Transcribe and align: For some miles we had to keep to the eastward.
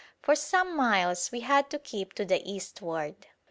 For 0.19 0.35
some 0.35 0.75
miles 0.75 1.31
we 1.31 1.41
had 1.41 1.69
to 1.69 1.77
keep 1.77 2.13
to 2.13 2.25
the 2.25 2.41
eastward. 2.51 3.27